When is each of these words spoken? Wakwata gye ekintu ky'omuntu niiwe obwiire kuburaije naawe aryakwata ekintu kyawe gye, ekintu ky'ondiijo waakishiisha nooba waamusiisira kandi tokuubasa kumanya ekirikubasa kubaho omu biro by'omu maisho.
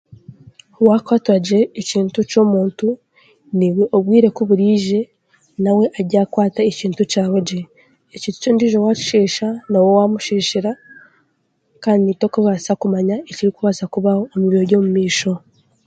Wakwata 0.87 1.35
gye 1.45 1.59
ekintu 1.81 2.19
ky'omuntu 2.29 2.87
niiwe 3.57 3.83
obwiire 3.97 4.29
kuburaije 4.37 4.99
naawe 5.61 5.85
aryakwata 5.99 6.61
ekintu 6.71 7.01
kyawe 7.11 7.39
gye, 7.47 7.61
ekintu 8.15 8.37
ky'ondiijo 8.41 8.77
waakishiisha 8.85 9.47
nooba 9.69 9.95
waamusiisira 9.97 10.71
kandi 11.83 12.09
tokuubasa 12.21 12.71
kumanya 12.81 13.15
ekirikubasa 13.31 13.83
kubaho 13.93 14.21
omu 14.33 14.45
biro 14.49 14.63
by'omu 14.67 14.89
maisho. 14.95 15.33